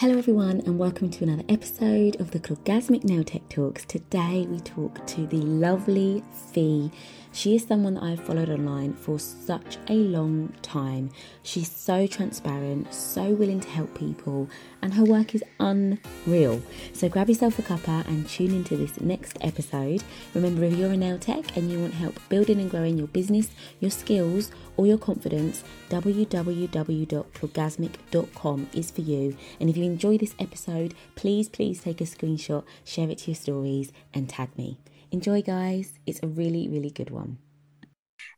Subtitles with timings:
[0.00, 3.84] Hello, everyone, and welcome to another episode of the Clawgasmic Nail Tech Talks.
[3.84, 6.92] Today, we talk to the lovely Fie.
[7.32, 11.10] She is someone that I've followed online for such a long time.
[11.42, 14.48] She's so transparent, so willing to help people,
[14.82, 16.60] and her work is unreal.
[16.92, 20.02] So grab yourself a cuppa and tune into this next episode.
[20.34, 23.50] Remember, if you're a nail tech and you want help building and growing your business,
[23.80, 29.36] your skills, or your confidence, www.clawgasmic.com is for you.
[29.60, 33.36] And if you enjoy this episode, please, please take a screenshot, share it to your
[33.36, 34.78] stories, and tag me.
[35.10, 35.94] Enjoy, guys.
[36.04, 37.38] It's a really, really good one.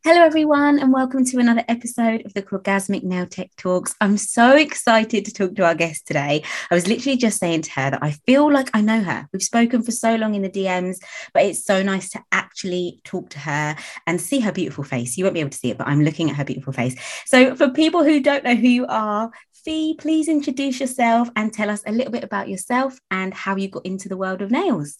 [0.04, 3.94] Hello, everyone, and welcome to another episode of the Clawgasmic Nail Tech Talks.
[4.00, 6.44] I'm so excited to talk to our guest today.
[6.70, 9.26] I was literally just saying to her that I feel like I know her.
[9.32, 10.98] We've spoken for so long in the DMs,
[11.34, 13.76] but it's so nice to actually talk to her
[14.06, 15.18] and see her beautiful face.
[15.18, 16.94] You won't be able to see it, but I'm looking at her beautiful face.
[17.26, 19.30] So, for people who don't know who you are,
[19.64, 23.68] Fie, please introduce yourself and tell us a little bit about yourself and how you
[23.68, 24.98] got into the world of nails.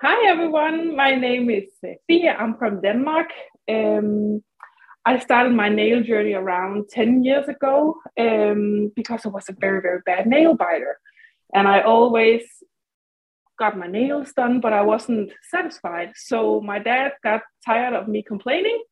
[0.00, 1.68] Hi everyone, my name is
[2.08, 2.28] Fie.
[2.28, 3.28] I'm from Denmark.
[3.70, 4.42] Um,
[5.06, 9.80] I started my nail journey around 10 years ago um, because I was a very,
[9.80, 10.98] very bad nail biter.
[11.54, 12.42] And I always
[13.56, 16.10] got my nails done, but I wasn't satisfied.
[16.16, 18.82] So my dad got tired of me complaining.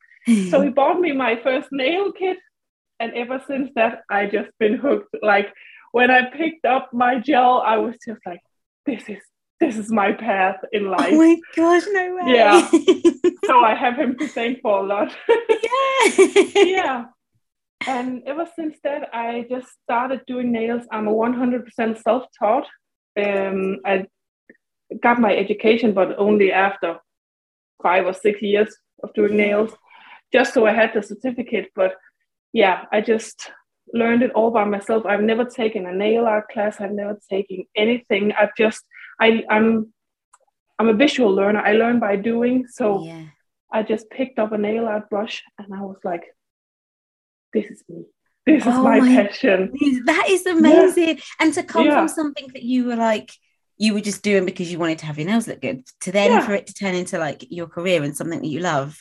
[0.51, 2.39] so he bought me my first nail kit.
[3.01, 5.17] And ever since that, I just been hooked.
[5.21, 5.53] Like
[5.91, 8.41] when I picked up my gel, I was just like,
[8.87, 9.19] this is
[9.63, 11.13] this is my path in life.
[11.13, 12.35] Oh my gosh, no way.
[12.35, 12.69] Yeah.
[13.45, 15.15] so I have him to thank for a lot.
[15.29, 16.63] yeah.
[16.77, 17.05] yeah.
[17.87, 20.83] And ever since that, I just started doing nails.
[20.91, 22.67] I'm a 100% self taught.
[23.17, 24.07] Um, I
[25.01, 26.99] got my education, but only after
[27.83, 29.71] five or six years of doing nails,
[30.33, 31.71] just so I had the certificate.
[31.77, 31.95] But
[32.53, 33.51] yeah, I just
[33.95, 35.07] learned it all by myself.
[35.07, 38.33] I've never taken a nail art class, I've never taken anything.
[38.33, 38.85] I've just
[39.23, 39.93] I, I'm
[40.79, 41.61] I'm a visual learner.
[41.61, 42.67] I learn by doing.
[42.69, 43.27] So yeah.
[43.73, 46.25] I just picked up a nail art brush and I was like,
[47.53, 48.07] this is me.
[48.45, 49.73] This is oh my, my, passion.
[50.07, 51.19] That is amazing.
[51.19, 51.23] Yeah.
[51.39, 51.99] And to come yeah.
[51.99, 53.31] from something that you were like,
[53.79, 56.43] you were just doing because you wanted to have your nails look good, to then
[56.43, 59.01] for it to turn into like your career and something that you love.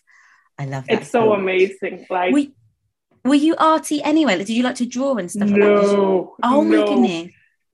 [0.60, 1.02] I love that.
[1.02, 2.06] It's so, amazing.
[2.10, 2.46] Like, were,
[3.26, 4.38] were, you arty anyway?
[4.38, 5.96] Did you like to draw and stuff no, like that?
[5.98, 6.64] Oh no.
[6.64, 7.34] my goodness.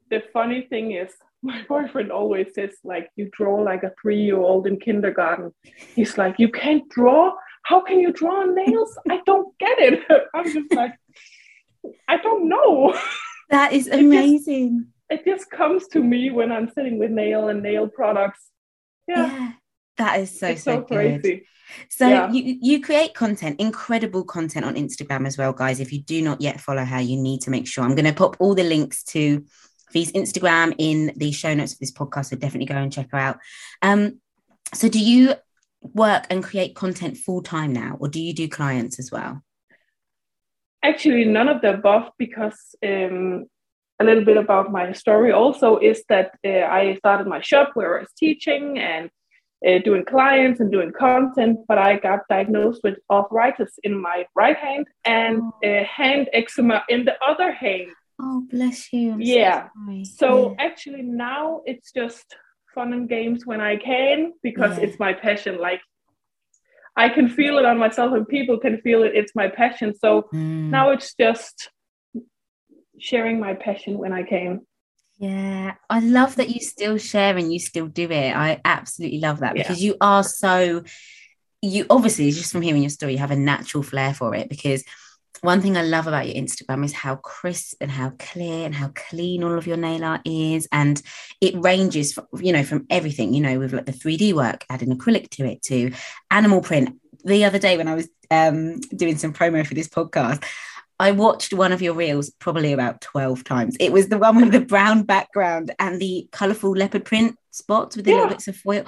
[0.09, 1.11] The funny thing is,
[1.41, 5.53] my boyfriend always says like you draw like a three-year-old in kindergarten.
[5.95, 7.33] He's like you can't draw?
[7.63, 8.97] How can you draw nails?
[9.09, 10.03] I don't get it.
[10.33, 10.93] I'm just like
[12.07, 12.97] i don't know.
[13.49, 17.47] That is amazing it just, it just comes to me when i'm sitting with nail
[17.47, 18.41] and nail products.
[19.07, 19.51] Yeah, yeah.
[19.97, 21.47] That is so it's so, so crazy.
[21.89, 22.29] So yeah.
[22.29, 25.79] you you create content incredible content on instagram as well guys.
[25.79, 27.85] If you do not yet follow her you need to make sure.
[27.85, 29.45] I'm going to pop all the links to
[29.91, 32.27] Fie's Instagram in the show notes of this podcast.
[32.27, 33.39] So definitely go and check her out.
[33.81, 34.19] Um,
[34.73, 35.33] so do you
[35.81, 39.41] work and create content full time now, or do you do clients as well?
[40.83, 43.45] Actually, none of the above, because um,
[43.99, 47.97] a little bit about my story also is that uh, I started my shop where
[47.97, 49.09] I was teaching and
[49.65, 54.55] uh, doing clients and doing content, but I got diagnosed with arthritis in my right
[54.55, 55.83] hand and oh.
[55.83, 57.87] hand eczema in the other hand.
[58.19, 59.13] Oh, bless you.
[59.13, 59.67] I'm yeah.
[60.03, 60.65] So, so yeah.
[60.65, 62.35] actually, now it's just
[62.73, 64.85] fun and games when I can because yeah.
[64.85, 65.59] it's my passion.
[65.59, 65.81] Like,
[66.95, 69.11] I can feel it on myself, and people can feel it.
[69.15, 69.93] It's my passion.
[69.95, 70.69] So mm.
[70.69, 71.69] now it's just
[72.99, 74.61] sharing my passion when I can.
[75.19, 78.35] Yeah, I love that you still share and you still do it.
[78.35, 79.87] I absolutely love that because yeah.
[79.87, 80.83] you are so.
[81.61, 84.83] You obviously, just from hearing your story, you have a natural flair for it because
[85.41, 88.91] one thing I love about your Instagram is how crisp and how clear and how
[88.95, 90.67] clean all of your nail art is.
[90.71, 91.01] And
[91.41, 94.95] it ranges, from, you know, from everything, you know, with like the 3D work, adding
[94.95, 95.91] acrylic to it, to
[96.31, 96.99] animal print.
[97.23, 100.43] The other day when I was um, doing some promo for this podcast,
[100.99, 103.77] I watched one of your reels probably about 12 times.
[103.79, 108.05] It was the one with the brown background and the colourful leopard print spots with
[108.05, 108.17] the yeah.
[108.17, 108.83] little bits of foil.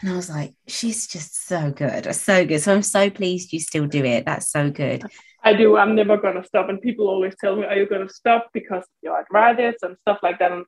[0.00, 2.14] And I was like, she's just so good.
[2.14, 2.60] So good.
[2.60, 4.24] So I'm so pleased you still do it.
[4.24, 5.04] That's so good.
[5.42, 5.76] I do.
[5.76, 6.68] I'm never gonna stop.
[6.68, 10.18] And people always tell me, "Are you gonna stop?" Because you know arthritis and stuff
[10.22, 10.52] like that.
[10.52, 10.64] And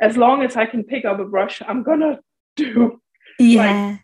[0.00, 2.20] as long as I can pick up a brush, I'm gonna
[2.56, 3.00] do.
[3.38, 3.88] Yeah.
[3.90, 4.00] Like,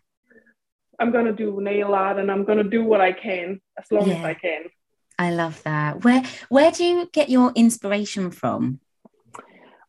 [0.99, 4.15] I'm gonna do nail art, and I'm gonna do what I can as long yeah.
[4.15, 4.63] as I can.
[5.17, 6.03] I love that.
[6.03, 8.79] Where Where do you get your inspiration from?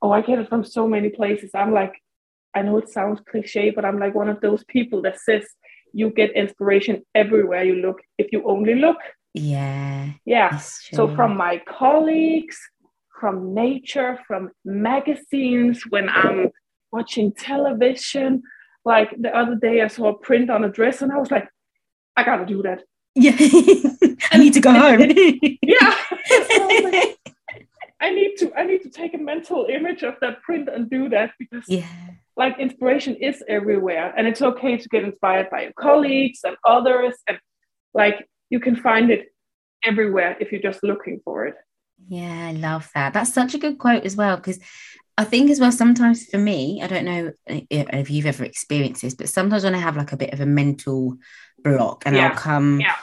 [0.01, 1.51] Oh, I get it from so many places.
[1.55, 2.02] I'm like,
[2.55, 5.45] I know it sounds cliche, but I'm like one of those people that says
[5.93, 8.99] you get inspiration everywhere you look if you only look.
[9.35, 10.11] Yeah.
[10.25, 10.59] Yeah.
[10.59, 12.59] So from my colleagues,
[13.19, 16.51] from nature, from magazines, when I'm
[16.93, 18.43] watching television.
[18.85, 21.49] Like the other day, I saw a print on a dress and I was like,
[22.17, 22.83] I gotta do that.
[23.15, 23.37] Yeah,
[24.31, 25.01] I need to go home.
[25.63, 25.95] yeah.
[26.31, 27.17] I,
[28.01, 31.09] I need to I need to take a mental image of that print and do
[31.11, 31.87] that because yeah
[32.37, 37.15] like inspiration is everywhere and it's okay to get inspired by your colleagues and others
[37.29, 37.39] and
[37.95, 39.27] like you can find it
[39.85, 41.55] everywhere if you're just looking for it
[42.09, 44.59] yeah i love that that's such a good quote as well because
[45.19, 49.03] i think as well sometimes for me i don't know eh, if you've ever experienced
[49.03, 51.17] this but sometimes when i have like a bit of a mental
[51.63, 52.29] block and yeah.
[52.29, 52.97] i'll come yeah.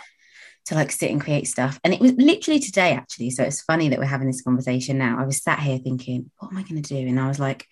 [0.65, 3.89] to like sit and create stuff and it was literally today actually so it's funny
[3.89, 6.81] that we're having this conversation now i was sat here thinking what am i going
[6.81, 7.67] to do and i was like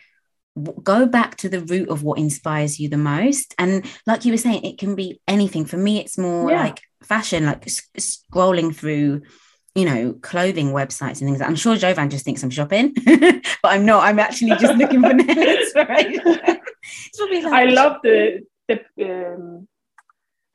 [0.84, 3.54] go back to the root of what inspires you the most.
[3.58, 5.66] And like you were saying it can be anything.
[5.66, 6.64] For me it's more yeah.
[6.64, 9.22] like fashion like scrolling through
[9.76, 11.42] you know clothing websites and things.
[11.42, 14.04] I'm sure jovan just thinks i'm shopping but i'm not.
[14.04, 16.22] I'm actually just looking for inspiration
[17.20, 19.68] like i love the the um,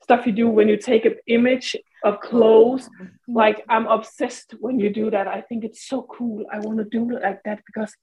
[0.02, 2.90] stuff you do when you take an image of clothes.
[3.28, 5.28] Like i'm obsessed when you do that.
[5.28, 6.44] I think it's so cool.
[6.52, 7.94] I want to do it like that because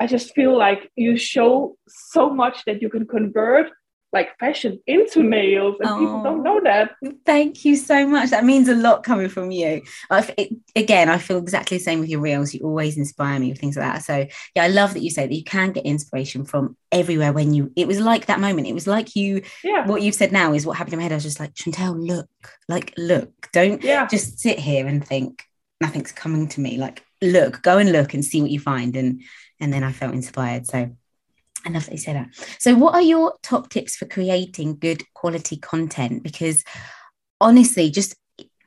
[0.00, 3.70] I just feel like you show so much that you can convert
[4.12, 6.92] like fashion into nails and oh, people don't know that.
[7.24, 8.30] Thank you so much.
[8.30, 9.82] That means a lot coming from you.
[10.10, 12.52] It, again i feel exactly the same with your reels.
[12.52, 14.02] You always inspire me with things like that.
[14.02, 14.26] So
[14.56, 17.72] yeah i love that you say that you can get inspiration from everywhere when you
[17.76, 18.66] it was like that moment.
[18.66, 19.86] It was like you yeah.
[19.86, 21.12] what you've said now is what happened in my head.
[21.12, 22.28] I was just like chantel look
[22.68, 23.48] like look.
[23.52, 24.06] Don't yeah.
[24.06, 25.44] just sit here and think
[25.80, 26.78] nothing's coming to me.
[26.78, 28.96] Like look go and look and see what you find.
[28.96, 29.22] And
[29.60, 30.66] and then I felt inspired.
[30.66, 30.90] So
[31.64, 32.28] I love that you say that.
[32.58, 36.22] So, what are your top tips for creating good quality content?
[36.22, 36.64] Because
[37.40, 38.14] honestly, just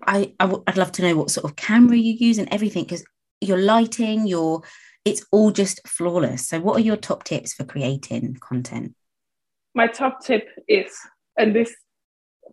[0.06, 2.84] I, I w- I'd love to know what sort of camera you use and everything
[2.84, 3.04] because
[3.42, 4.64] your lighting, your
[5.06, 6.48] it's all just flawless.
[6.48, 8.96] So, what are your top tips for creating content?
[9.74, 10.94] My top tip is,
[11.38, 11.74] and this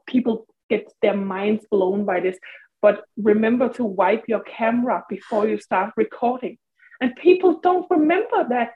[0.07, 2.39] people get their minds blown by this,
[2.81, 6.57] but remember to wipe your camera before you start recording.
[7.00, 8.73] And people don't remember that.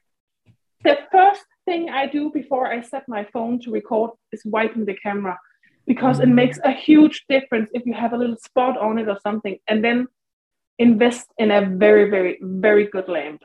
[0.83, 4.95] The first thing I do before I set my phone to record is wiping the
[4.95, 5.39] camera
[5.87, 9.19] because it makes a huge difference if you have a little spot on it or
[9.23, 9.59] something.
[9.69, 10.09] And then
[10.79, 13.43] invest in a very, very, very good lamp.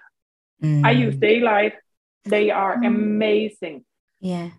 [0.63, 0.85] Mm.
[0.85, 1.73] I use daylight,
[2.25, 2.87] they are mm.
[2.87, 3.85] amazing.
[4.19, 4.49] Yeah.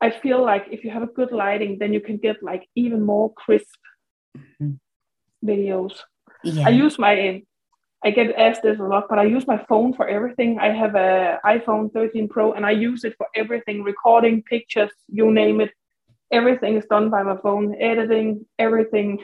[0.00, 3.02] I feel like if you have a good lighting, then you can get like even
[3.02, 3.80] more crisp
[4.36, 4.74] mm-hmm.
[5.44, 5.98] videos.
[6.44, 6.66] Yeah.
[6.66, 7.42] I use my
[8.04, 10.58] I get asked this a lot, but I use my phone for everything.
[10.58, 15.30] I have a iPhone 13 Pro and I use it for everything, recording, pictures, you
[15.32, 15.72] name it.
[16.30, 19.18] Everything is done by my phone, editing, everything.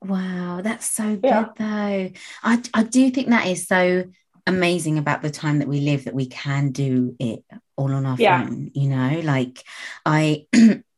[0.00, 1.48] Wow, that's so good yeah.
[1.58, 2.10] though.
[2.42, 4.04] I I do think that is so
[4.46, 7.44] amazing about the time that we live that we can do it
[7.76, 8.46] all on our yeah.
[8.46, 9.20] phone, you know?
[9.22, 9.62] Like
[10.04, 10.46] I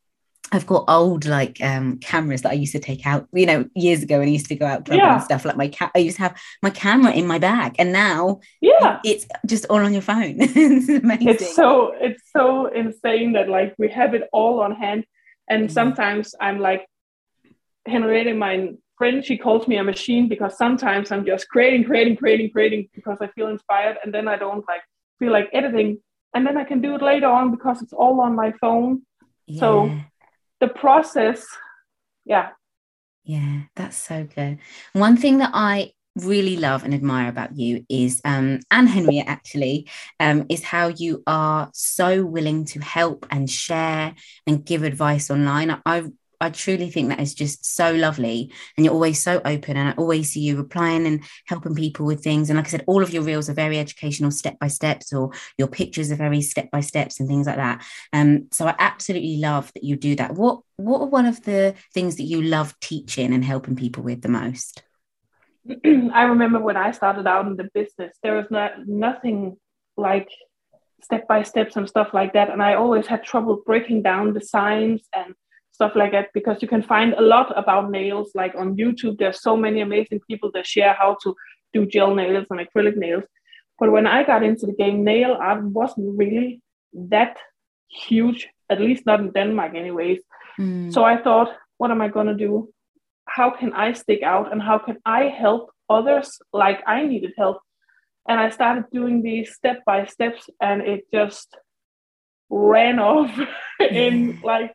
[0.53, 4.03] I've got old like um cameras that I used to take out, you know, years
[4.03, 5.15] ago when I used to go out yeah.
[5.15, 5.45] and stuff.
[5.45, 9.01] Like my cat, I used to have my camera in my bag, and now yeah,
[9.05, 10.37] it's just all on your phone.
[10.39, 11.29] it's amazing.
[11.29, 15.05] It's so it's so insane that like we have it all on hand,
[15.49, 15.73] and mm.
[15.73, 16.87] sometimes I'm like
[17.87, 22.51] Henriette, my friend, she calls me a machine because sometimes I'm just creating, creating, creating,
[22.51, 24.83] creating because I feel inspired, and then I don't like
[25.19, 25.99] feel like editing,
[26.35, 29.03] and then I can do it later on because it's all on my phone.
[29.47, 29.61] Yeah.
[29.61, 30.01] So
[30.61, 31.47] the process.
[32.25, 32.51] Yeah.
[33.25, 34.59] Yeah that's so good.
[34.93, 39.87] One thing that i really love and admire about you is um and henriette actually
[40.19, 44.15] um is how you are so willing to help and share
[44.47, 45.79] and give advice online.
[45.85, 46.05] I,
[46.41, 48.53] I truly think that is just so lovely.
[48.77, 49.77] And you're always so open.
[49.77, 52.51] And I always see you replying and helping people with things.
[52.51, 55.31] And like I said, all of your reels are very educational step by steps, or
[55.59, 57.85] your pictures are very step by steps and things like that.
[58.13, 60.35] Um, so I absolutely love that you do that.
[60.35, 64.21] What what are one of the things that you love teaching and helping people with
[64.21, 64.83] the most?
[65.85, 69.57] I remember when I started out in the business, there was not nothing
[69.97, 70.29] like
[71.03, 72.51] step by steps and stuff like that.
[72.51, 75.35] And I always had trouble breaking down the signs and
[75.77, 79.41] stuff like that because you can find a lot about nails like on youtube there's
[79.49, 81.35] so many amazing people that share how to
[81.77, 83.25] do gel nails and acrylic nails.
[83.79, 86.63] But when i got into the game nail art wasn't really
[87.15, 87.37] that
[88.07, 90.21] huge at least not in denmark anyways.
[90.59, 90.93] Mm.
[90.95, 92.53] so i thought what am i going to do?
[93.37, 96.29] How can i stick out and how can i help others?
[96.65, 97.59] Like i needed help.
[98.29, 101.49] And i started doing these step by steps and it just
[102.49, 103.33] ran off
[104.03, 104.73] in like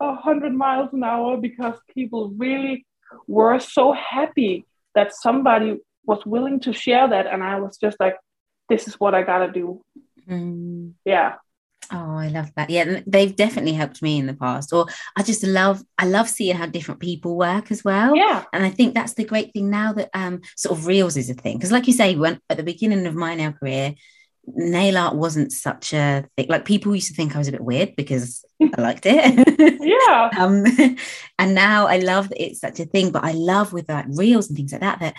[0.00, 2.86] a hundred miles an hour because people really
[3.26, 8.16] were so happy that somebody was willing to share that and i was just like
[8.68, 9.82] this is what I gotta do.
[10.28, 10.92] Mm.
[11.04, 11.36] Yeah.
[11.90, 12.68] Oh, I love that.
[12.68, 14.74] Yeah, they've definitely helped me in the past.
[14.74, 18.14] Or I just love, I love seeing how different people work as well.
[18.14, 18.44] Yeah.
[18.52, 21.34] And I think that's the great thing now that um sort of reels is a
[21.34, 21.56] thing.
[21.56, 23.94] Because like you say, when at the beginning of my now career,
[24.54, 26.46] nail art wasn't such a thing.
[26.48, 28.44] Like people used to think I was a bit weird because
[28.76, 29.78] I liked it.
[29.80, 30.30] yeah.
[30.38, 30.64] um,
[31.38, 33.10] and now I love that it's such a thing.
[33.10, 35.14] But I love with like reels and things like that that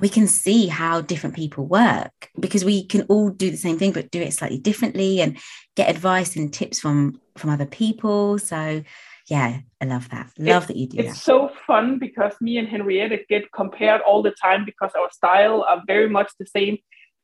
[0.00, 3.92] we can see how different people work because we can all do the same thing
[3.92, 5.38] but do it slightly differently and
[5.76, 8.82] get advice and tips from from other people so
[9.28, 11.16] yeah i love that love it, that you do it's that.
[11.16, 15.82] so fun because me and henriette get compared all the time because our style are
[15.86, 16.78] very much the same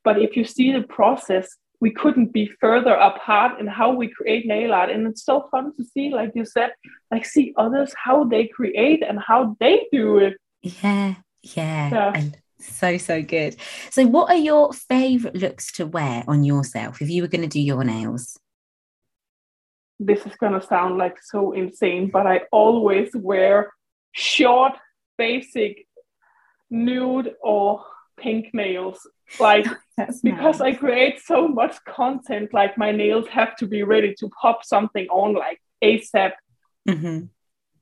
[0.07, 1.47] but if you see the process
[1.79, 5.67] we couldn't be further apart in how we create nail art and it's so fun
[5.77, 6.71] to see like you said
[7.11, 11.15] like see others how they create and how they do it yeah
[11.55, 12.23] yeah, yeah.
[12.59, 13.57] So, so good.
[13.91, 17.49] So, what are your favorite looks to wear on yourself if you were going to
[17.49, 18.39] do your nails?
[19.99, 23.73] This is going to sound like so insane, but I always wear
[24.13, 24.73] short,
[25.17, 25.87] basic,
[26.71, 27.85] nude, or
[28.18, 29.06] pink nails.
[29.38, 30.75] Like, That's because nice.
[30.75, 35.06] I create so much content, like, my nails have to be ready to pop something
[35.08, 36.32] on like ASAP.
[36.88, 37.26] Mm-hmm.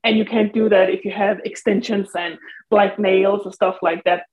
[0.04, 2.38] And you can't do that if you have extensions and
[2.70, 4.24] black nails and stuff like that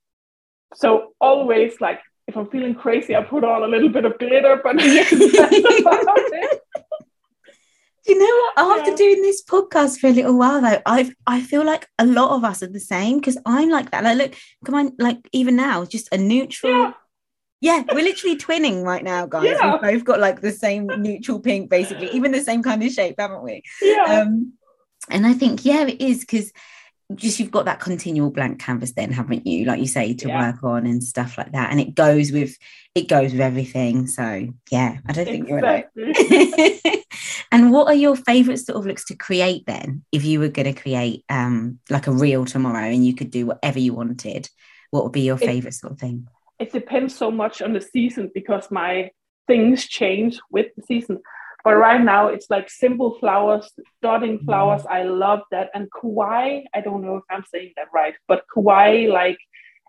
[0.74, 4.60] so always like if I'm feeling crazy, I put on a little bit of glitter,
[4.62, 4.76] but
[8.06, 8.24] you know
[8.64, 8.78] what?
[8.78, 8.96] After yeah.
[8.96, 12.44] doing this podcast for a little while though, I've I feel like a lot of
[12.44, 14.04] us are the same because I'm like that.
[14.04, 16.72] Like, look, come on, like even now, just a neutral.
[16.72, 16.92] Yeah.
[17.60, 19.44] Yeah, we're literally twinning right now, guys.
[19.44, 19.74] Yeah.
[19.74, 23.14] We've both got like the same neutral pink, basically, even the same kind of shape,
[23.20, 23.62] haven't we?
[23.80, 24.22] Yeah.
[24.22, 24.54] Um,
[25.08, 26.52] and I think, yeah, it is because
[27.16, 29.64] just you've got that continual blank canvas then haven't you?
[29.64, 30.52] Like you say to yeah.
[30.52, 31.70] work on and stuff like that.
[31.70, 32.56] And it goes with
[32.94, 34.06] it goes with everything.
[34.06, 36.02] So yeah i don't think exactly.
[36.04, 37.04] you're right
[37.52, 40.04] and what are your favorite sort of looks to create then?
[40.12, 43.46] If you were going to create um like a reel tomorrow and you could do
[43.46, 44.48] whatever you wanted
[44.92, 46.28] what would be your favorite it, sort of thing?
[46.58, 49.10] It depends so much on the season because my
[49.48, 51.18] things change with the season
[51.64, 53.70] but right now it's like simple flowers,
[54.02, 54.46] dotting mm-hmm.
[54.46, 54.82] flowers.
[54.88, 55.70] I love that.
[55.74, 59.38] And kawaii, I don't know if I'm saying that right, but kawaii, like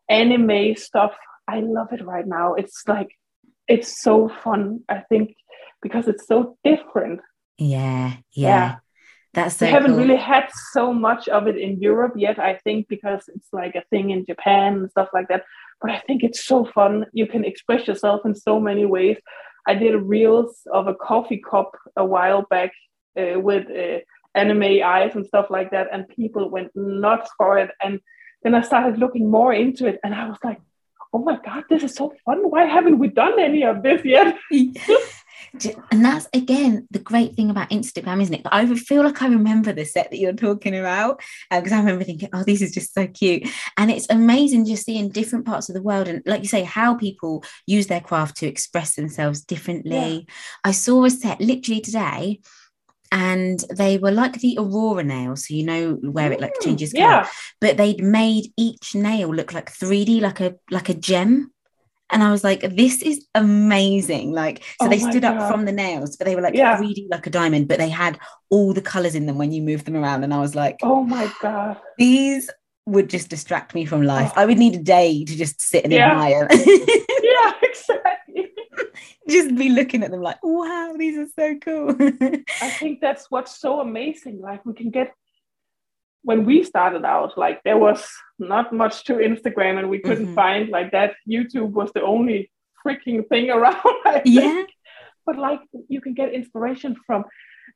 [0.09, 1.13] anime stuff,
[1.47, 2.53] I love it right now.
[2.53, 3.09] It's like,
[3.67, 5.35] it's so fun, I think,
[5.81, 7.21] because it's so different.
[7.57, 8.47] Yeah, yeah.
[8.47, 8.75] yeah.
[9.33, 10.01] That's so we haven't cool.
[10.01, 13.83] really had so much of it in Europe yet, I think, because it's like a
[13.89, 15.43] thing in Japan and stuff like that.
[15.81, 17.07] But I think it's so fun.
[17.13, 19.17] You can express yourself in so many ways.
[19.67, 22.71] I did reels of a coffee cup a while back
[23.17, 23.99] uh, with uh,
[24.35, 27.71] anime eyes and stuff like that, and people went nuts for it.
[27.81, 27.99] And
[28.43, 30.59] then I started looking more into it, and I was like,
[31.13, 32.49] "Oh my god, this is so fun!
[32.49, 34.37] Why haven't we done any of this yet?"
[35.91, 38.41] and that's again the great thing about Instagram, isn't it?
[38.45, 42.03] I feel like I remember the set that you're talking about because uh, I remember
[42.03, 43.47] thinking, "Oh, this is just so cute,"
[43.77, 46.95] and it's amazing just seeing different parts of the world and, like you say, how
[46.95, 50.25] people use their craft to express themselves differently.
[50.27, 50.33] Yeah.
[50.63, 52.39] I saw a set literally today
[53.13, 57.05] and they were like the aurora nails so you know where it like changes color
[57.05, 57.27] yeah.
[57.61, 61.52] but they'd made each nail look like 3d like a like a gem
[62.09, 64.31] and I was like, this is amazing.
[64.31, 65.37] Like, so oh they stood God.
[65.37, 66.77] up from the nails, but they were like yeah.
[66.77, 68.19] 3D like a diamond, but they had
[68.49, 70.23] all the colors in them when you moved them around.
[70.23, 71.77] And I was like, oh my God.
[71.97, 72.49] These
[72.85, 74.31] would just distract me from life.
[74.35, 74.41] Oh.
[74.41, 76.11] I would need a day to just sit and yeah.
[76.11, 76.47] admire.
[76.51, 78.51] yeah, exactly.
[79.29, 81.95] just be looking at them like, wow, these are so cool.
[82.61, 84.41] I think that's what's so amazing.
[84.41, 85.13] Like, we can get
[86.23, 88.05] when we started out, like there was
[88.39, 90.35] not much to Instagram and we couldn't mm-hmm.
[90.35, 91.15] find like that.
[91.29, 92.51] YouTube was the only
[92.85, 93.77] freaking thing around.
[94.25, 94.63] Yeah.
[95.25, 97.23] But like you can get inspiration from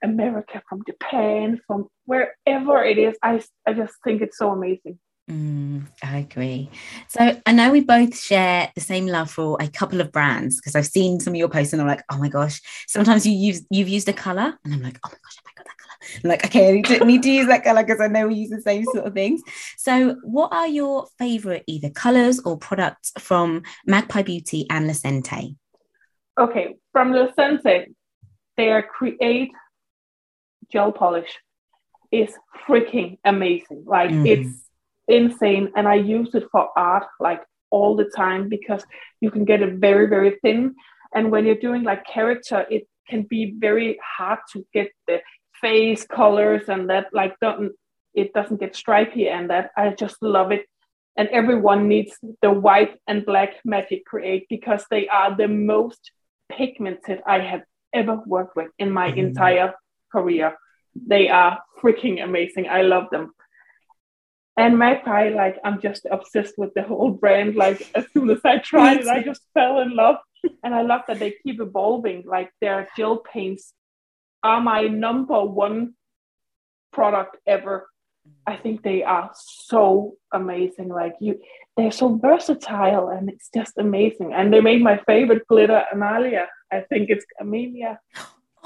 [0.04, 3.18] America, from Japan, from wherever it is.
[3.24, 5.00] I, I just think it's so amazing.
[5.30, 6.70] Mm, I agree.
[7.10, 10.74] So I know we both share the same love for a couple of brands because
[10.74, 12.62] I've seen some of your posts and I'm like, oh my gosh.
[12.88, 15.52] Sometimes you use you've used a color and I'm like, oh my gosh, have I
[15.58, 15.77] got that?
[16.24, 18.36] I'm like, okay, I need to, need to use that color because I know we
[18.36, 19.42] use the same sort of things.
[19.78, 25.56] So, what are your favorite either colors or products from Magpie Beauty and Lecenté?
[26.40, 27.94] Okay, from Lecenté,
[28.58, 29.52] their Create
[30.72, 31.30] gel polish
[32.12, 32.34] is
[32.68, 33.84] freaking amazing.
[33.86, 34.28] Like mm.
[34.28, 34.68] it's
[35.08, 38.86] insane and i use it for art like all the time because
[39.22, 40.76] you can get it very very thin
[41.16, 45.22] and when you're doing like character it can be very hard to get the
[45.62, 47.74] face colors and that like doesn't
[48.14, 50.66] it doesn't get stripy and that i just love it.
[51.20, 56.12] And everyone needs the white and black magic create because they are the most
[56.50, 59.18] pigmented i have ever worked with in my mm.
[59.18, 59.74] entire
[60.12, 60.56] career.
[60.96, 62.68] They are freaking amazing.
[62.70, 63.32] I love them.
[64.58, 67.56] And magpie like i'm just obsessed with the whole brand.
[67.56, 70.18] Like as soon as i tried it i just fell in love.
[70.64, 72.24] And i love that they keep evolving.
[72.26, 73.74] Like their gel paints
[74.48, 75.94] are my number one
[76.92, 77.88] product ever
[78.46, 80.90] I think they are so amazing.
[80.90, 81.40] Like you,
[81.76, 84.34] they're so versatile and it's just amazing.
[84.34, 86.48] And they made my favorite glitter, Amalia.
[86.72, 88.00] I think it's Amelia.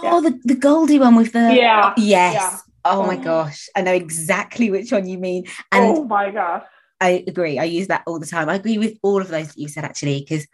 [0.03, 0.29] Oh, yeah.
[0.31, 2.33] the, the Goldie one with the yeah, oh, yes.
[2.33, 2.57] Yeah.
[2.85, 5.45] Oh my gosh, I know exactly which one you mean.
[5.71, 6.63] And oh my god,
[7.00, 7.59] I agree.
[7.59, 8.50] I use that all the time.
[8.50, 10.47] I agree with all of those that you said actually, because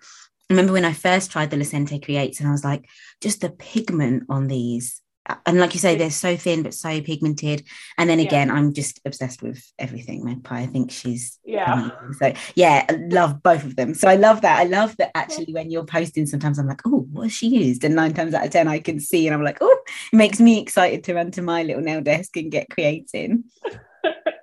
[0.49, 2.89] remember when I first tried the Lecenté Creates, and I was like,
[3.21, 5.01] just the pigment on these
[5.45, 7.63] and like you say, they're so thin but so pigmented.
[7.97, 8.53] And then again, yeah.
[8.53, 10.61] I'm just obsessed with everything Magpie.
[10.61, 11.73] I think she's yeah.
[11.73, 12.13] Amazing.
[12.13, 13.93] So yeah, I love both of them.
[13.93, 14.59] So I love that.
[14.59, 17.83] I love that actually when you're posting, sometimes I'm like, oh, what has she used?
[17.83, 19.79] And nine times out of ten, I can see, and I'm like, oh,
[20.11, 23.45] it makes me excited to run to my little nail desk and get creating.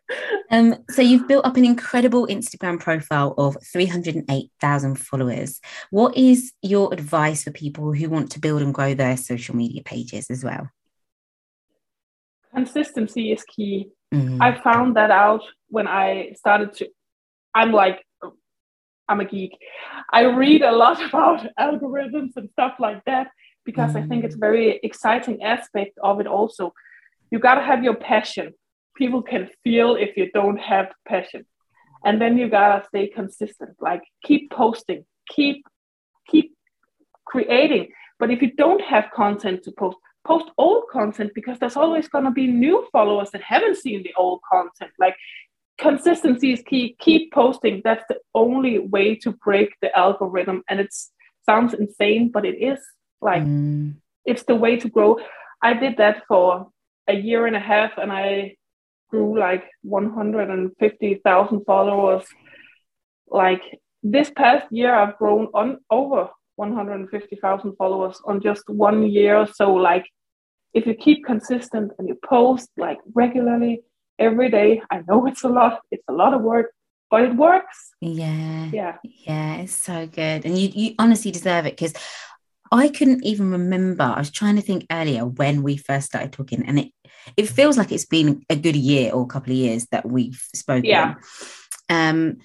[0.51, 5.61] Um, so you've built up an incredible Instagram profile of 308,000 followers.
[5.91, 9.83] What is your advice for people who want to build and grow their social media
[9.83, 10.69] pages as well?
[12.55, 13.89] Consistency is key.
[14.13, 14.41] Mm-hmm.
[14.41, 16.89] I found that out when I started to,
[17.55, 18.05] I'm like,
[19.09, 19.59] I'm a geek.
[20.13, 23.29] I read a lot about algorithms and stuff like that
[23.65, 24.05] because mm-hmm.
[24.05, 24.43] I think it's a mm.
[24.43, 26.73] very exciting aspect of it also.
[27.31, 28.55] You got to have your passion
[28.95, 31.45] people can feel if you don't have passion.
[32.05, 35.67] And then you gotta stay consistent like keep posting keep
[36.29, 36.55] keep
[37.25, 37.89] creating.
[38.19, 39.97] But if you don't have content to post
[40.27, 44.15] post old content because there's always going to be new followers that haven't seen the
[44.17, 44.91] old content.
[44.99, 45.17] Like
[45.77, 46.97] consistency is key.
[46.99, 47.83] Keep posting.
[47.85, 50.63] That's the only way to break the algorithm.
[50.69, 50.95] And it
[51.45, 52.81] sounds insane but it is.
[53.21, 53.95] Like mm.
[54.25, 55.19] it's the way to grow.
[55.63, 56.69] I did that for
[57.07, 58.57] a year and a half and i
[59.11, 62.25] grew like 150,000 followers.
[63.29, 63.63] Like
[64.03, 69.47] this past year, I've grown on over 150,000 followers on just one year.
[69.53, 70.07] So like,
[70.73, 73.83] if you keep consistent and you post like regularly
[74.19, 75.81] every day, I know it's a lot.
[75.91, 76.73] It's a lot of work,
[77.11, 77.93] but it works.
[78.01, 78.71] Yeah.
[78.73, 78.97] Yeah.
[79.03, 79.57] Yeah.
[79.57, 80.45] It's so good.
[80.45, 81.95] And you, you honestly deserve it because
[82.73, 84.03] I couldn't even remember.
[84.03, 86.91] I was trying to think earlier when we first started talking, and it
[87.37, 90.41] it feels like it's been a good year or a couple of years that we've
[90.55, 90.85] spoken.
[90.85, 91.15] Yeah.
[91.89, 92.39] Um,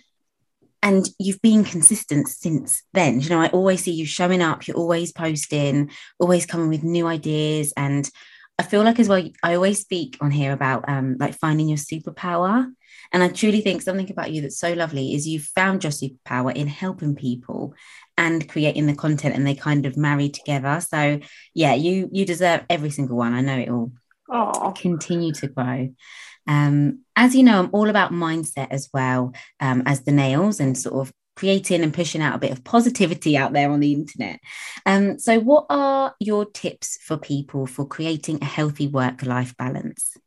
[0.82, 3.20] and you've been consistent since then.
[3.20, 4.68] You know, I always see you showing up.
[4.68, 8.10] You're always posting, always coming with new ideas, and
[8.58, 9.28] I feel like as well.
[9.44, 12.72] I always speak on here about um, like finding your superpower.
[13.12, 16.56] And I truly think something about you that's so lovely is you've found your superpower
[16.56, 17.74] in helping people
[18.18, 20.82] and creating the content and they kind of marry together.
[20.82, 21.20] So
[21.54, 23.34] yeah, you you deserve every single one.
[23.34, 23.92] I know it all.
[24.30, 24.74] Oh.
[24.78, 25.94] Continue to grow.
[26.48, 30.78] Um, as you know, I'm all about mindset as well um, as the nails and
[30.78, 34.40] sort of creating and pushing out a bit of positivity out there on the internet.
[34.86, 40.18] Um, so, what are your tips for people for creating a healthy work life balance?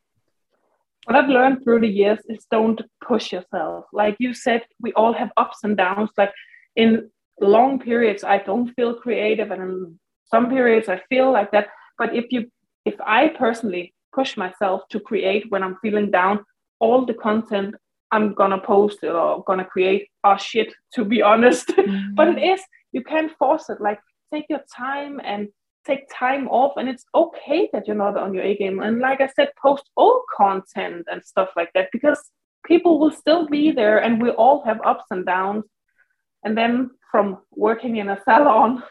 [1.05, 3.87] What I've learned through the years is don't push yourself.
[3.93, 6.11] Like you said, we all have ups and downs.
[6.17, 6.33] Like
[6.77, 7.11] in
[7.41, 9.99] long periods, I don't feel creative, and in
[10.31, 11.69] some periods, I feel like that.
[11.99, 12.52] But if you
[12.85, 16.45] if I personally push myself to create when I'm feeling down,
[16.81, 17.75] all the content
[18.11, 21.69] I'm gonna post or gonna create are shit, to be honest.
[21.83, 22.15] Mm-hmm.
[22.15, 22.61] but it is,
[22.93, 23.81] you can't force it.
[23.81, 24.01] Like,
[24.33, 25.49] take your time and
[25.85, 28.81] take time off, and it's okay that you're not on your A game.
[28.81, 32.21] And like I said, post all content and stuff like that because
[32.65, 35.65] people will still be there and we all have ups and downs.
[36.45, 38.83] And then from working in a salon,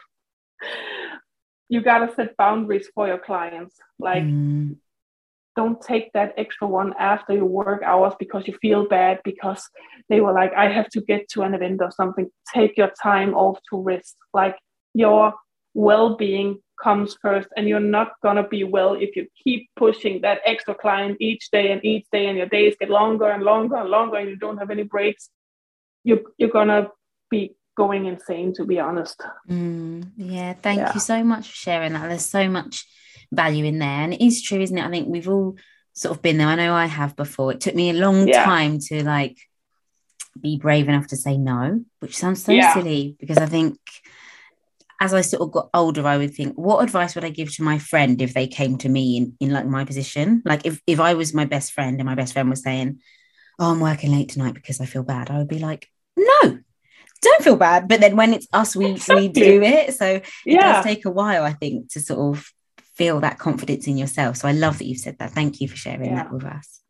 [1.72, 3.76] you got to set boundaries for your clients.
[3.98, 4.76] Like, mm.
[5.56, 9.70] don't take that extra one after your work hours because you feel bad because
[10.10, 12.30] they were like, I have to get to an event or something.
[12.52, 14.16] Take your time off to rest.
[14.34, 14.56] Like,
[14.92, 15.32] your
[15.72, 20.40] well being comes first, and you're not to be well if you keep pushing that
[20.44, 23.88] extra client each day and each day, and your days get longer and longer and
[23.88, 25.30] longer, and you don't have any breaks.
[26.04, 26.90] You, you're to
[27.30, 29.20] be going insane to be honest.
[29.48, 30.94] Mm, yeah thank yeah.
[30.94, 32.08] you so much for sharing that.
[32.08, 32.86] There's so much
[33.30, 33.88] value in there.
[33.88, 34.84] And it is true isn't it?
[34.84, 35.56] I think we've all
[35.92, 36.48] sort of been there.
[36.48, 37.52] I know i have before.
[37.52, 38.44] It took me a long yeah.
[38.44, 39.38] time to like
[40.40, 42.72] be brave enough to say no which sounds so yeah.
[42.72, 43.76] silly because i think
[44.98, 47.62] as i sort of got older i would think what advice would i give to
[47.62, 50.40] my friend if they came to me in, in like my position?
[50.46, 53.00] Like if, if i was my best friend and my best friend was saying
[53.58, 56.58] oh, I'm working late tonight because I feel bad, I would be like, no,
[57.22, 57.88] don't feel bad.
[57.88, 59.28] But then when it's us, we exactly.
[59.28, 59.94] we do it.
[59.94, 60.74] So it yeah.
[60.74, 62.52] does take a while, I think, to sort of
[62.96, 64.36] feel that confidence in yourself.
[64.36, 65.30] So I love that you've said that.
[65.30, 66.16] Thank you for sharing yeah.
[66.16, 66.80] that with us.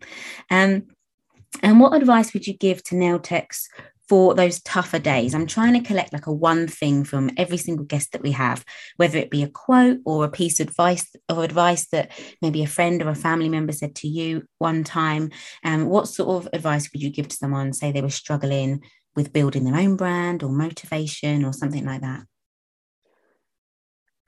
[0.51, 0.89] Um,
[1.63, 3.69] and what advice would you give to nail techs
[4.13, 5.35] for those tougher days.
[5.35, 8.63] I'm trying to collect like a one thing from every single guest that we have,
[8.97, 12.11] whether it be a quote or a piece of advice or advice that
[12.43, 15.31] maybe a friend or a family member said to you one time.
[15.65, 18.83] Um, what sort of advice would you give to someone, say they were struggling
[19.15, 22.25] with building their own brand or motivation or something like that?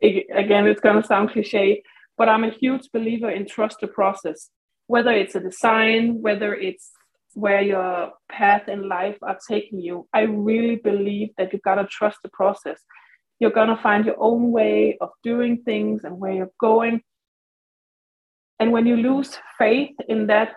[0.02, 1.82] Again, it's going to sound cliche,
[2.18, 4.50] but I'm a huge believer in trust the process.
[4.86, 6.90] Whether it's a design, whether it's
[7.32, 11.86] where your path in life are taking you, I really believe that you've got to
[11.86, 12.80] trust the process.
[13.40, 17.00] You're going to find your own way of doing things and where you're going.
[18.60, 20.52] And when you lose faith in that,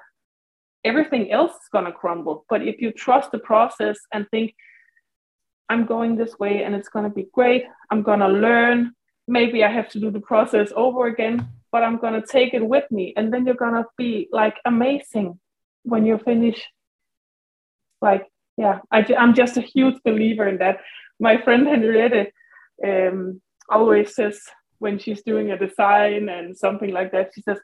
[0.88, 2.45] everything else is going to crumble.
[2.50, 4.54] But if you trust the process and think,
[5.69, 8.93] I'm going this way and it's going to be great, I'm going to learn.
[9.28, 12.65] Maybe I have to do the process over again, but I'm going to take it
[12.65, 13.13] with me.
[13.17, 15.39] And then you're going to be like amazing
[15.84, 16.60] when you finish
[18.02, 18.26] like
[18.58, 20.80] yeah I, i'm just a huge believer in that
[21.19, 22.32] my friend henriette
[22.86, 24.39] um, always says
[24.80, 27.60] when she's doing a design and something like that she says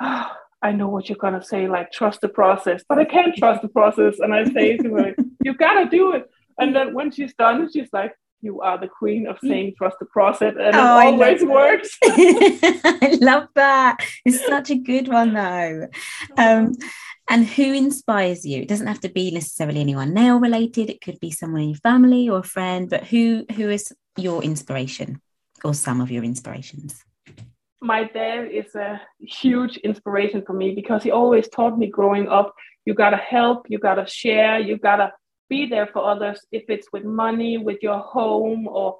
[0.00, 0.30] oh,
[0.62, 3.62] i know what you're going to say like trust the process but i can't trust
[3.62, 4.18] the process.
[4.18, 6.30] And i say to her you gotta do it.
[6.58, 10.06] And then when she's done she's like you are the queen of saying trust the
[10.06, 11.98] process and oh, it always works.
[12.04, 13.98] I love that.
[14.24, 15.88] It's such a good one though.
[16.36, 16.74] Um,
[17.28, 18.62] and who inspires you?
[18.62, 20.90] It doesn't have to be necessarily anyone nail related.
[20.90, 24.42] It could be someone in your family or a friend but who who is your
[24.42, 25.20] inspiration
[25.64, 27.04] or some of your inspirations
[27.86, 32.54] my dad is a huge inspiration for me because he always taught me growing up
[32.84, 35.12] you got to help you got to share you got to
[35.48, 36.40] be there for others.
[36.52, 38.98] If it's with money with your home or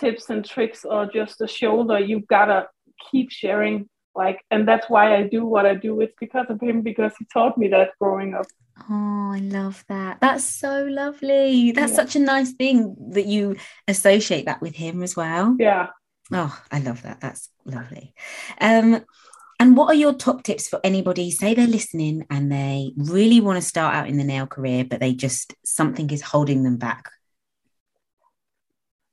[0.00, 2.66] tips and tricks or just a shoulder you got to
[3.10, 3.88] keep sharing.
[4.16, 6.00] Like and that's why i do what i do.
[6.00, 8.46] It's because of him because he taught me that growing up.
[8.88, 10.20] Oh i love that.
[10.20, 11.72] That's so lovely.
[11.72, 11.96] That's yeah.
[11.96, 13.56] such a nice thing that you
[13.88, 15.56] associate that with him as well.
[15.58, 15.88] Yeah
[16.32, 17.20] oh i love that.
[17.20, 18.14] That's lovely.
[18.60, 19.04] Um
[19.60, 23.56] and what are your top tips for anybody say they're listening and they really want
[23.56, 27.10] to start out in the nail career but they just something is holding them back?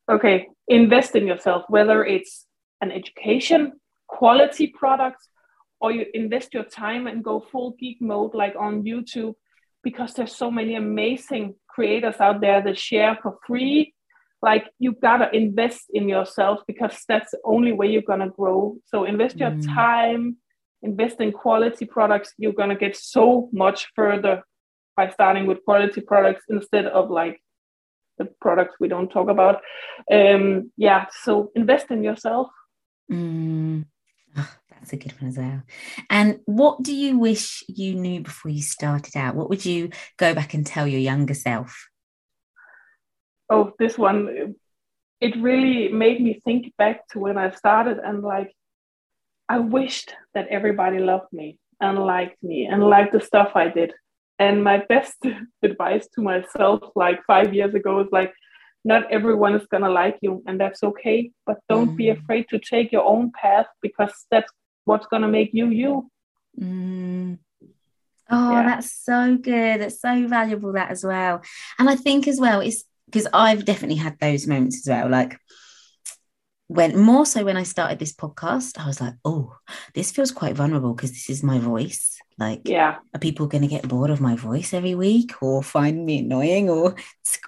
[0.10, 2.46] Okay invest in yourself whether it's
[2.80, 3.74] an education
[4.08, 5.28] quality products
[5.82, 9.34] or you invest your time and go full geek mode like on YouTube
[9.84, 13.94] because there's so many amazing creators out there that share for free
[14.42, 19.04] like you gotta invest in yourself because that's the only way you're gonna grow so
[19.04, 19.66] invest your mm.
[19.74, 20.38] time
[20.82, 24.44] invest in quality products you're gonna get so much further
[24.98, 27.42] by starting with quality products instead of like
[28.18, 29.62] the products we don't talk about
[30.12, 32.48] um yeah so invest in yourself
[33.12, 33.86] mm.
[34.38, 35.64] Oh, that's a good one as well.
[36.10, 39.36] And what do you wish you knew before you started out?
[39.36, 41.90] What would you go back and tell your younger self?
[43.52, 44.56] Oh, this one,
[45.20, 48.52] it really made me think back to when I started and like,
[49.48, 53.94] I wished that everybody loved me and liked me and liked the stuff I did.
[54.40, 55.18] And my best
[55.62, 58.34] advice to myself, like five years ago, is like,
[58.84, 61.98] not everyone is going to like you and that's okay but don't mm.
[61.98, 64.52] be afraid to take your own path because that's
[64.86, 66.10] what's going to make you you
[66.60, 67.38] mm.
[68.30, 68.64] oh yeah.
[68.64, 71.42] that's so good that's so valuable that as well
[71.78, 75.38] and i think as well it's because i've definitely had those moments as well like
[76.68, 79.56] when more so when i started this podcast i was like oh
[79.94, 83.68] this feels quite vulnerable because this is my voice like, yeah, are people going to
[83.68, 86.72] get bored of my voice every week or find me annoying?
[86.72, 86.96] Or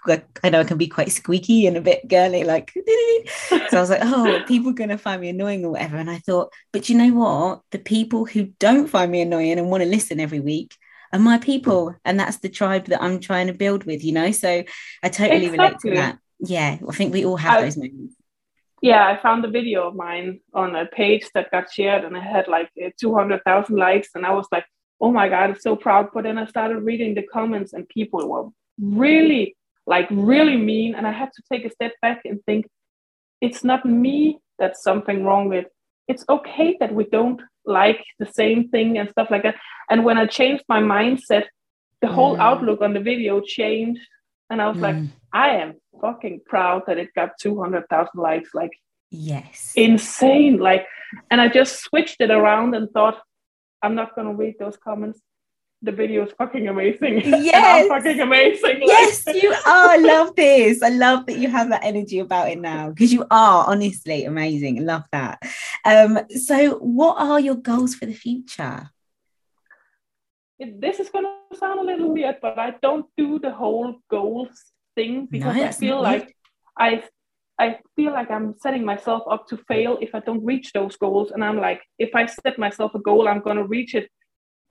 [0.08, 2.71] I know I can be quite squeaky and a bit girly, like,
[3.49, 5.97] so I was like, oh, people going to find me annoying or whatever.
[5.97, 7.62] And I thought, but you know what?
[7.71, 10.78] The people who don't find me annoying and want to listen every week
[11.13, 11.95] are my people.
[12.04, 14.32] And that's the tribe that I'm trying to build with, you know?
[14.32, 14.63] So
[15.02, 15.58] I totally exactly.
[15.58, 16.19] relate to that.
[16.39, 18.15] Yeah, I think we all have I, those moments
[18.82, 22.23] yeah, I found a video of mine on a page that got shared and it
[22.23, 24.10] had like uh, 200,000 likes.
[24.13, 24.65] And I was like,
[25.04, 28.28] oh my god i'm so proud but then i started reading the comments and people
[28.30, 28.45] were
[28.80, 32.65] really like really mean and i had to take a step back and think
[33.41, 35.65] it's not me that's something wrong with
[36.08, 39.56] it's okay that we don't like the same thing and stuff like that
[39.89, 41.45] and when i changed my mindset
[42.02, 42.39] the whole mm.
[42.39, 44.02] outlook on the video changed
[44.49, 44.82] and i was mm.
[44.82, 44.95] like
[45.32, 48.71] i am fucking proud that it got 200000 likes like
[49.12, 50.86] yes insane like
[51.32, 53.21] and i just switched it around and thought
[53.84, 55.19] I'm not going to read those comments.
[55.84, 57.22] The video is fucking amazing.
[57.43, 58.82] Yes, fucking amazing.
[58.82, 59.89] Yes, you are.
[59.91, 60.82] I love this.
[60.82, 64.80] I love that you have that energy about it now because you are honestly amazing.
[64.80, 65.43] I love that.
[65.84, 68.89] Um, so, what are your goals for the future?
[70.58, 74.50] This is going to sound a little weird, but I don't do the whole goals
[74.96, 76.34] thing because no, I feel like
[76.80, 77.04] I
[77.60, 81.32] I feel like I'm setting myself up to fail if I don't reach those goals.
[81.32, 84.10] And I'm like, if I set myself a goal, I'm gonna reach it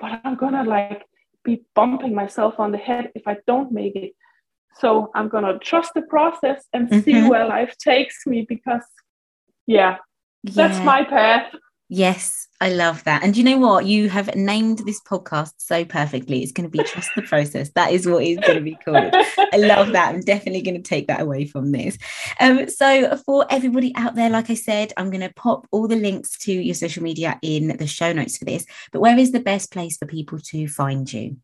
[0.03, 1.05] but I'm gonna like
[1.45, 4.13] be bumping myself on the head if I don't make it.
[4.79, 7.01] So I'm gonna trust the process and mm-hmm.
[7.01, 8.83] see where life takes me because
[9.67, 9.99] yeah,
[10.43, 11.55] yeah, that's my path.
[11.95, 13.23] Yes, I love that.
[13.23, 13.85] And you know what?
[13.85, 16.43] You have named this podcast so perfectly.
[16.43, 17.69] It's going to be Trust the Process.
[17.75, 19.13] That is what it's going to be called.
[19.53, 20.15] I love that.
[20.15, 21.99] I'm definitely going to take that away from this.
[22.41, 25.97] Um, so, for everybody out there, like I said, I'm going to pop all the
[25.97, 28.65] links to your social media in the show notes for this.
[28.91, 31.37] But where is the best place for people to find you?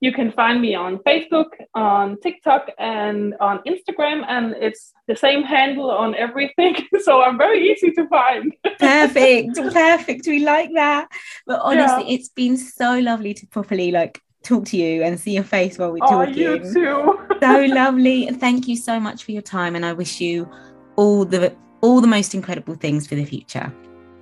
[0.00, 5.42] You can find me on Facebook, on TikTok, and on Instagram, and it's the same
[5.42, 6.76] handle on everything.
[7.00, 8.52] So I'm very easy to find.
[8.78, 10.26] perfect, perfect.
[10.26, 11.08] We like that.
[11.46, 12.14] But honestly, yeah.
[12.14, 15.92] it's been so lovely to properly like talk to you and see your face while
[15.92, 16.34] we're talking.
[16.34, 17.18] Oh, you too.
[17.40, 18.26] so lovely.
[18.26, 19.76] And thank you so much for your time.
[19.76, 20.48] And I wish you
[20.96, 23.72] all the all the most incredible things for the future.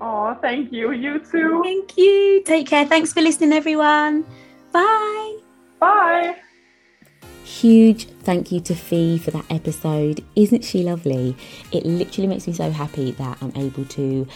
[0.01, 0.93] Oh, thank you.
[0.93, 1.61] You too.
[1.65, 2.43] Thank you.
[2.45, 2.87] Take care.
[2.87, 4.25] Thanks for listening, everyone.
[4.73, 5.39] Bye.
[5.81, 6.37] Bye.
[7.45, 10.25] Huge thank you to Fie for that episode.
[10.37, 11.35] Isn't she lovely?
[11.73, 14.27] It literally makes me so happy that I'm able to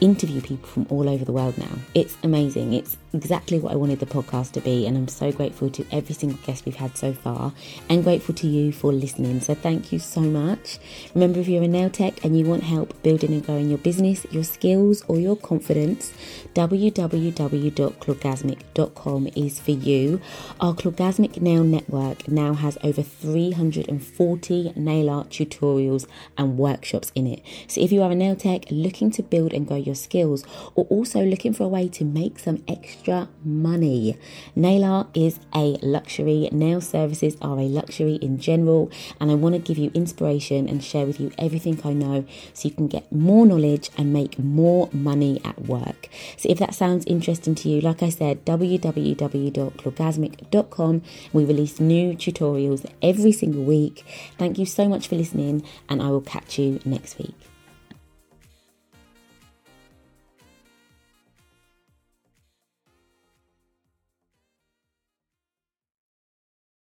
[0.00, 1.76] interview people from all over the world now.
[1.94, 2.72] It's amazing.
[2.72, 6.14] It's exactly what I wanted the podcast to be, and I'm so grateful to every
[6.14, 7.52] single guest we've had so far,
[7.88, 9.40] and grateful to you for listening.
[9.40, 10.78] So, thank you so much.
[11.14, 14.24] Remember, if you're a nail tech and you want help building and growing your business,
[14.30, 16.12] your skills, or your confidence,
[16.54, 20.20] www.clawgasmic.com is for you.
[20.60, 26.06] Our Clawgasmic Nail Network now has over 340 nail art tutorials
[26.38, 27.42] and workshops in it.
[27.66, 30.44] So, if you are a nail tech looking to build and grow your skills,
[30.74, 32.99] or also looking for a way to make some extra
[33.44, 34.16] money.
[34.54, 39.54] Nail art is a luxury, nail services are a luxury in general, and I want
[39.54, 43.12] to give you inspiration and share with you everything I know so you can get
[43.12, 46.08] more knowledge and make more money at work.
[46.36, 51.02] So if that sounds interesting to you, like I said, www.clawgasmic.com.
[51.32, 54.04] We release new tutorials every single week.
[54.38, 57.49] Thank you so much for listening, and I will catch you next week.